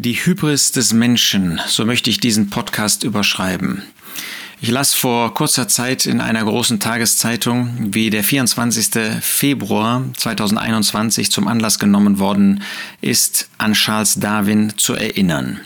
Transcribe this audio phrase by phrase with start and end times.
[0.00, 3.82] Die Hybris des Menschen, so möchte ich diesen Podcast überschreiben.
[4.60, 8.90] Ich las vor kurzer Zeit in einer großen Tageszeitung, wie der 24.
[9.20, 12.62] Februar 2021 zum Anlass genommen worden
[13.00, 15.62] ist, an Charles Darwin zu erinnern.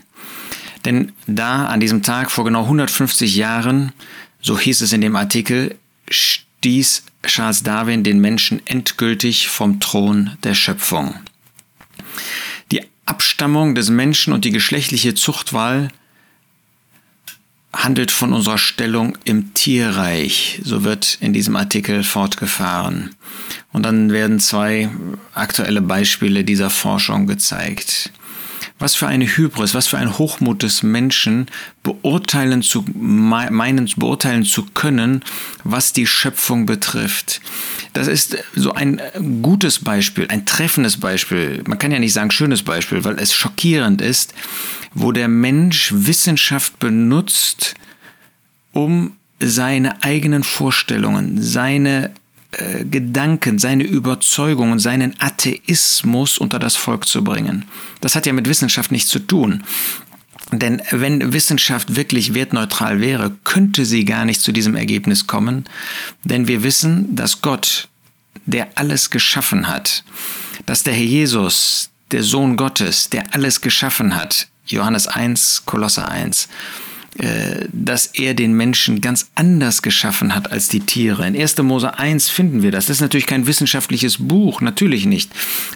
[0.86, 3.92] Denn da, an diesem Tag vor genau 150 Jahren,
[4.40, 5.76] so hieß es in dem Artikel,
[6.08, 11.16] stieß Charles Darwin den Menschen endgültig vom Thron der Schöpfung.
[13.04, 15.88] Abstammung des Menschen und die geschlechtliche Zuchtwahl
[17.72, 20.60] handelt von unserer Stellung im Tierreich.
[20.62, 23.14] So wird in diesem Artikel fortgefahren.
[23.72, 24.90] Und dann werden zwei
[25.34, 28.12] aktuelle Beispiele dieser Forschung gezeigt.
[28.82, 31.46] Was für eine Hybris, was für ein Hochmut des Menschen,
[31.84, 35.22] beurteilen zu, meinen, beurteilen zu können,
[35.62, 37.40] was die Schöpfung betrifft.
[37.92, 39.00] Das ist so ein
[39.40, 41.62] gutes Beispiel, ein treffendes Beispiel.
[41.68, 44.34] Man kann ja nicht sagen schönes Beispiel, weil es schockierend ist,
[44.94, 47.76] wo der Mensch Wissenschaft benutzt,
[48.72, 52.10] um seine eigenen Vorstellungen, seine
[52.52, 57.64] äh, Gedanken, seine Überzeugungen, seinen Atheismus unter das Volk zu bringen.
[58.00, 59.64] Das hat ja mit Wissenschaft nichts zu tun.
[60.50, 65.64] Denn wenn Wissenschaft wirklich wertneutral wäre, könnte sie gar nicht zu diesem Ergebnis kommen.
[66.24, 67.88] Denn wir wissen, dass Gott,
[68.44, 70.04] der alles geschaffen hat,
[70.66, 76.44] dass der Herr Jesus, der Sohn Gottes, der alles geschaffen hat, Johannes 1, Kolosse 1,
[76.44, 76.48] äh,
[77.72, 81.26] dass er den Menschen ganz anders geschaffen hat als die Tiere.
[81.26, 81.58] In 1.
[81.58, 82.86] Mose 1 finden wir das.
[82.86, 85.30] Das ist natürlich kein wissenschaftliches Buch, natürlich nicht.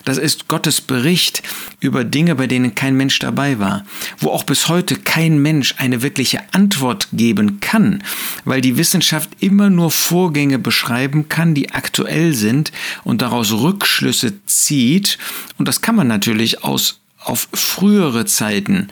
[0.05, 1.42] Das ist Gottes Bericht
[1.81, 3.84] über Dinge, bei denen kein Mensch dabei war,
[4.19, 8.03] wo auch bis heute kein Mensch eine wirkliche Antwort geben kann,
[8.45, 12.73] weil die Wissenschaft immer nur Vorgänge beschreiben kann, die aktuell sind
[13.05, 15.19] und daraus Rückschlüsse zieht.
[15.59, 18.88] Und das kann man natürlich aus auf frühere Zeiten.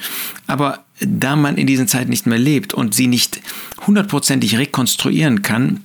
[0.46, 3.40] Aber da man in diesen Zeiten nicht mehr lebt und sie nicht
[3.86, 5.80] hundertprozentig rekonstruieren kann,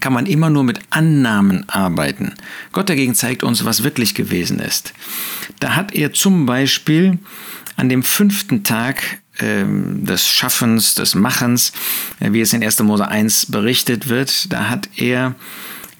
[0.00, 2.34] kann man immer nur mit Annahmen arbeiten.
[2.72, 4.92] Gott dagegen zeigt uns, was wirklich gewesen ist.
[5.60, 7.18] Da hat er zum Beispiel
[7.76, 11.72] an dem fünften Tag ähm, des Schaffens, des Machens,
[12.20, 12.80] äh, wie es in 1.
[12.80, 15.34] Mose 1 berichtet wird, da hat er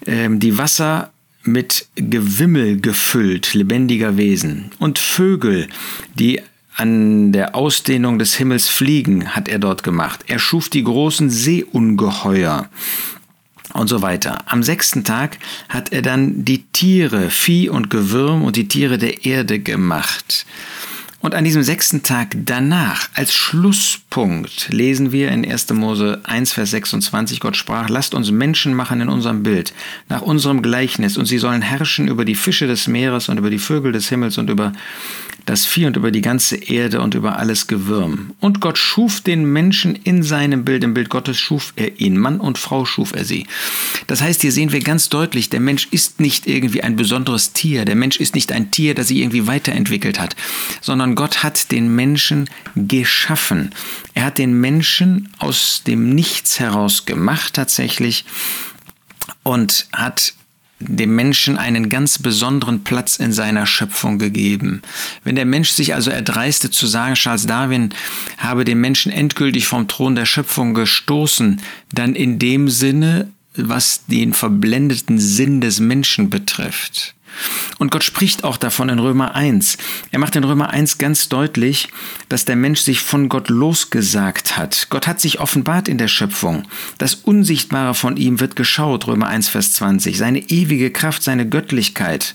[0.06, 1.12] ähm, die Wasser
[1.46, 4.70] mit Gewimmel gefüllt, lebendiger Wesen.
[4.78, 5.68] Und Vögel,
[6.14, 6.40] die
[6.74, 10.24] an der Ausdehnung des Himmels fliegen, hat er dort gemacht.
[10.26, 12.68] Er schuf die großen Seeungeheuer
[13.72, 14.42] und so weiter.
[14.46, 19.24] Am sechsten Tag hat er dann die Tiere, Vieh und Gewürm und die Tiere der
[19.24, 20.46] Erde gemacht.
[21.26, 25.72] Und an diesem sechsten Tag danach, als Schlusspunkt, lesen wir in 1.
[25.72, 29.74] Mose 1, Vers 26, Gott sprach, lasst uns Menschen machen in unserem Bild,
[30.08, 33.58] nach unserem Gleichnis, und sie sollen herrschen über die Fische des Meeres und über die
[33.58, 34.72] Vögel des Himmels und über
[35.46, 38.32] das Vieh und über die ganze Erde und über alles Gewürm.
[38.40, 42.40] Und Gott schuf den Menschen in seinem Bild, im Bild Gottes schuf er ihn, Mann
[42.40, 43.46] und Frau schuf er sie.
[44.08, 47.84] Das heißt, hier sehen wir ganz deutlich, der Mensch ist nicht irgendwie ein besonderes Tier,
[47.84, 50.34] der Mensch ist nicht ein Tier, das sich irgendwie weiterentwickelt hat,
[50.80, 53.70] sondern Gott hat den Menschen geschaffen.
[54.14, 58.24] Er hat den Menschen aus dem Nichts heraus gemacht tatsächlich
[59.44, 60.34] und hat
[60.78, 64.82] dem Menschen einen ganz besonderen Platz in seiner Schöpfung gegeben.
[65.24, 67.90] Wenn der Mensch sich also erdreiste zu sagen, Charles Darwin
[68.36, 74.34] habe den Menschen endgültig vom Thron der Schöpfung gestoßen, dann in dem Sinne, was den
[74.34, 77.15] verblendeten Sinn des Menschen betrifft.
[77.78, 79.78] Und Gott spricht auch davon in Römer 1.
[80.10, 81.88] Er macht in Römer 1 ganz deutlich,
[82.28, 84.86] dass der Mensch sich von Gott losgesagt hat.
[84.90, 86.66] Gott hat sich offenbart in der Schöpfung.
[86.98, 90.16] Das Unsichtbare von ihm wird geschaut, Römer 1, Vers 20.
[90.16, 92.34] Seine ewige Kraft, seine Göttlichkeit.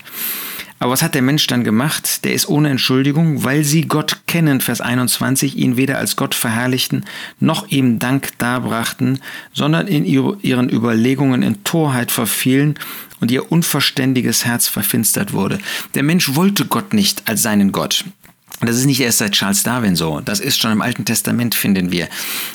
[0.81, 2.25] Aber was hat der Mensch dann gemacht?
[2.25, 7.05] Der ist ohne Entschuldigung, weil sie Gott kennen, Vers 21, ihn weder als Gott verherrlichten,
[7.39, 9.19] noch ihm Dank darbrachten,
[9.53, 12.79] sondern in ihren Überlegungen in Torheit verfielen
[13.19, 15.59] und ihr unverständiges Herz verfinstert wurde.
[15.93, 18.03] Der Mensch wollte Gott nicht als seinen Gott.
[18.61, 20.21] Das ist nicht erst seit Charles Darwin so.
[20.21, 22.07] Das ist schon im Alten Testament, finden wir,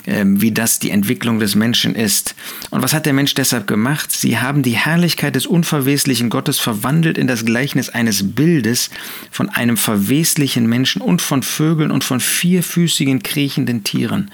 [0.06, 2.36] ähm, wie das die Entwicklung des Menschen ist.
[2.70, 4.12] Und was hat der Mensch deshalb gemacht?
[4.12, 8.90] Sie haben die Herrlichkeit des unverweslichen Gottes verwandelt in das Gleichnis eines Bildes
[9.32, 14.30] von einem verweslichen Menschen und von Vögeln und von vierfüßigen, kriechenden Tieren.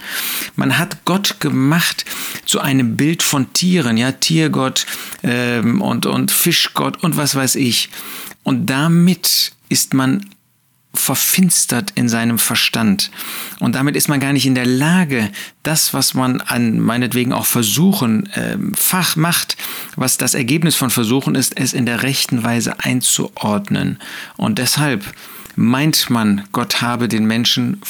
[0.55, 2.05] Man hat Gott gemacht
[2.45, 4.85] zu einem Bild von Tieren, ja, Tiergott
[5.23, 7.89] ähm, und, und Fischgott und was weiß ich.
[8.43, 10.29] Und damit ist man
[10.93, 13.09] verfinstert in seinem Verstand.
[13.59, 15.31] Und damit ist man gar nicht in der Lage,
[15.63, 19.57] das, was man an meinetwegen auch Versuchen äh, Fach macht,
[19.95, 23.99] was das Ergebnis von Versuchen ist, es in der rechten Weise einzuordnen.
[24.37, 25.03] Und deshalb
[25.55, 27.81] meint man, Gott habe den Menschen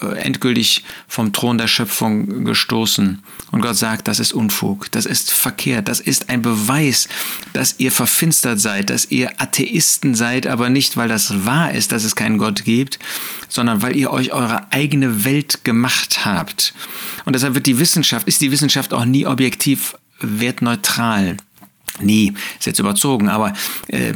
[0.00, 3.22] äh, endgültig vom Thron der Schöpfung gestoßen.
[3.50, 7.08] Und Gott sagt, das ist Unfug, das ist verkehrt, das ist ein Beweis,
[7.52, 12.04] dass ihr verfinstert seid, dass ihr Atheisten seid, aber nicht, weil das wahr ist, dass
[12.04, 12.98] es keinen Gott gibt,
[13.48, 16.74] sondern weil ihr euch eure eigene Welt gemacht habt.
[17.24, 21.36] Und deshalb wird die Wissenschaft, ist die Wissenschaft auch nie objektiv wertneutral.
[22.00, 23.52] Nie, ist jetzt überzogen, aber
[23.88, 24.12] äh,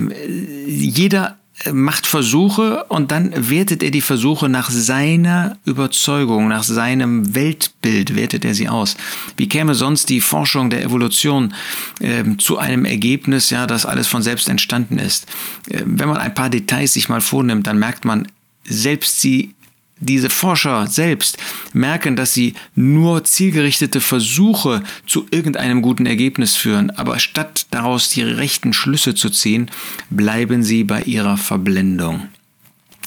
[0.67, 1.39] jeder
[1.73, 8.45] macht Versuche und dann wertet er die Versuche nach seiner Überzeugung, nach seinem Weltbild, wertet
[8.45, 8.97] er sie aus.
[9.37, 11.55] Wie käme sonst die Forschung der Evolution
[12.01, 15.27] äh, zu einem Ergebnis, ja, das alles von selbst entstanden ist?
[15.69, 18.29] Äh, wenn man ein paar Details sich mal vornimmt, dann merkt man,
[18.69, 19.55] selbst sie
[19.99, 21.39] diese Forscher selbst
[21.73, 28.23] merken, dass sie nur zielgerichtete Versuche zu irgendeinem guten Ergebnis führen, aber statt daraus die
[28.23, 29.71] rechten Schlüsse zu ziehen,
[30.11, 32.29] bleiben sie bei ihrer Verblendung.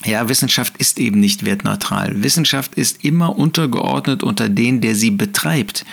[0.06, 2.24] Ja, Wissenschaft ist eben nicht wertneutral.
[2.24, 5.86] Wissenschaft ist immer untergeordnet unter den, der sie betreibt.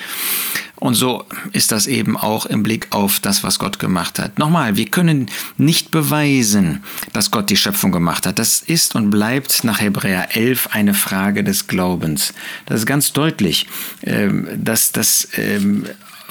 [0.79, 4.39] Und so ist das eben auch im Blick auf das, was Gott gemacht hat.
[4.39, 6.83] Nochmal, wir können nicht beweisen,
[7.13, 8.39] dass Gott die Schöpfung gemacht hat.
[8.39, 12.35] Das ist und bleibt nach Hebräer 11 eine Frage des Glaubens.
[12.67, 13.67] Das ist ganz deutlich,
[14.03, 15.87] ähm, dass, dass ähm,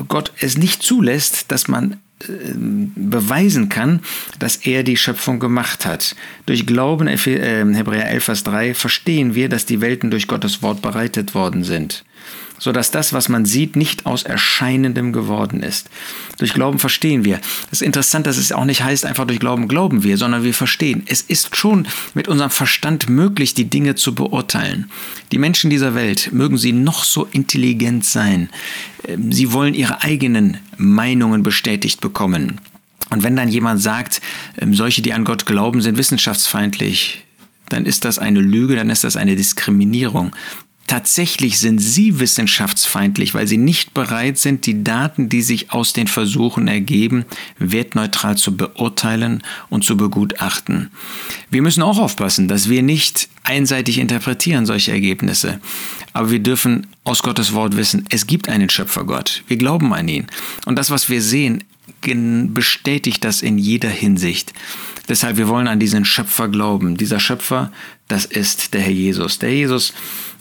[0.08, 1.98] Gott es nicht zulässt, dass man
[2.30, 4.02] ähm, beweisen kann,
[4.38, 6.16] dass er die Schöpfung gemacht hat.
[6.46, 11.34] Durch Glauben, Hebräer 11, Vers 3, verstehen wir, dass die Welten durch Gottes Wort bereitet
[11.34, 12.06] worden sind
[12.58, 15.90] so dass das, was man sieht, nicht aus Erscheinendem geworden ist.
[16.38, 17.40] Durch Glauben verstehen wir.
[17.72, 20.54] Es ist interessant, dass es auch nicht heißt, einfach durch Glauben glauben wir, sondern wir
[20.54, 21.04] verstehen.
[21.08, 24.90] Es ist schon mit unserem Verstand möglich, die Dinge zu beurteilen.
[25.32, 28.50] Die Menschen dieser Welt, mögen sie noch so intelligent sein,
[29.08, 32.60] ähm, sie wollen ihre eigenen Meinungen bestätigt bekommen.
[33.10, 34.22] Und wenn dann jemand sagt,
[34.60, 37.24] ähm, solche, die an Gott glauben, sind wissenschaftsfeindlich,
[37.70, 40.32] dann ist das eine Lüge, dann ist das eine Diskriminierung.
[40.88, 46.06] Tatsächlich sind sie wissenschaftsfeindlich, weil sie nicht bereit sind, die Daten, die sich aus den
[46.06, 47.26] Versuchen ergeben,
[47.58, 50.92] wertneutral zu beurteilen und zu begutachten.
[51.50, 55.60] Wir müssen auch aufpassen, dass wir nicht einseitig interpretieren solche Ergebnisse.
[56.14, 59.44] Aber wir dürfen aus Gottes Wort wissen, es gibt einen Schöpfergott.
[59.48, 60.28] Wir glauben an ihn.
[60.66, 61.64] Und das, was wir sehen,
[62.02, 64.54] bestätigt das in jeder Hinsicht.
[65.10, 66.98] Deshalb, wir wollen an diesen Schöpfer glauben.
[66.98, 67.72] Dieser Schöpfer,
[68.08, 69.40] das ist der Herr Jesus.
[69.40, 69.94] Der Jesus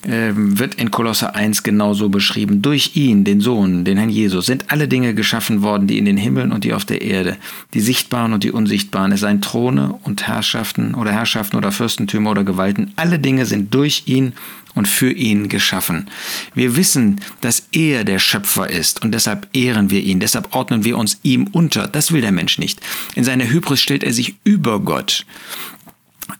[0.07, 2.61] wird in Kolosse 1 genauso beschrieben.
[2.61, 6.17] Durch ihn, den Sohn, den Herrn Jesus, sind alle Dinge geschaffen worden, die in den
[6.17, 7.37] Himmeln und die auf der Erde,
[7.73, 9.13] die sichtbaren und die unsichtbaren.
[9.13, 12.93] Es seien Throne und Herrschaften oder Herrschaften oder Fürstentümer oder Gewalten.
[12.97, 14.35] Alle Dinge sind durch ihn
[14.75, 16.09] und für ihn geschaffen.
[16.55, 20.99] Wir wissen, dass er der Schöpfer ist und deshalb ehren wir ihn, deshalb ordnen wir
[20.99, 21.87] uns ihm unter.
[21.89, 22.81] Das will der Mensch nicht.
[23.15, 25.25] In seiner Hybris stellt er sich über Gott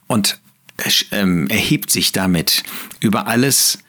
[0.07, 0.39] und
[1.11, 2.63] ähm, erhebt sich damit
[3.05, 3.79] über alles,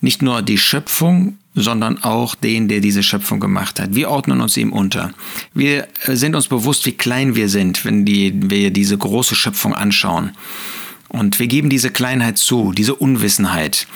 [0.00, 3.94] nicht nur die Schöpfung, sondern auch den, der diese Schöpfung gemacht hat.
[3.94, 5.12] Wir ordnen uns ihm unter.
[5.54, 10.32] Wir sind uns bewusst, wie klein wir sind, wenn die, wir diese große Schöpfung anschauen.
[11.08, 13.86] Und wir geben diese Kleinheit zu, diese Unwissenheit.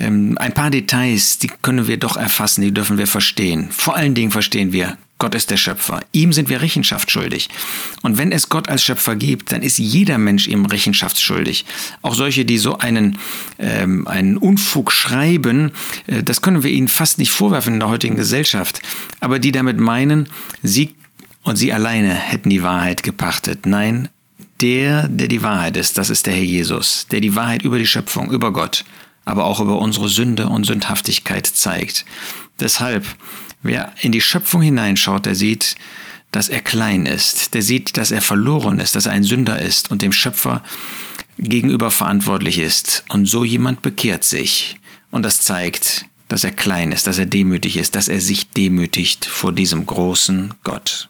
[0.00, 3.68] Ähm, ein paar Details, die können wir doch erfassen, die dürfen wir verstehen.
[3.70, 6.00] Vor allen Dingen verstehen wir, Gott ist der Schöpfer.
[6.12, 7.48] Ihm sind wir Rechenschaft schuldig.
[8.02, 11.64] Und wenn es Gott als Schöpfer gibt, dann ist jeder Mensch ihm rechenschaftsschuldig.
[12.02, 13.18] Auch solche, die so einen,
[13.58, 15.72] ähm, einen Unfug schreiben,
[16.06, 18.80] äh, das können wir ihnen fast nicht vorwerfen in der heutigen Gesellschaft.
[19.18, 20.28] Aber die damit meinen,
[20.62, 20.94] sie
[21.42, 23.66] und sie alleine hätten die Wahrheit gepachtet.
[23.66, 24.08] Nein,
[24.60, 27.86] der, der die Wahrheit ist, das ist der Herr Jesus, der die Wahrheit über die
[27.86, 28.84] Schöpfung, über Gott,
[29.24, 32.04] aber auch über unsere Sünde und Sündhaftigkeit zeigt.
[32.60, 33.06] Deshalb,
[33.62, 35.76] wer in die Schöpfung hineinschaut, der sieht,
[36.30, 39.90] dass er klein ist, der sieht, dass er verloren ist, dass er ein Sünder ist
[39.90, 40.62] und dem Schöpfer
[41.38, 43.04] gegenüber verantwortlich ist.
[43.08, 44.78] Und so jemand bekehrt sich.
[45.10, 49.24] Und das zeigt, dass er klein ist, dass er demütig ist, dass er sich demütigt
[49.24, 51.08] vor diesem großen Gott.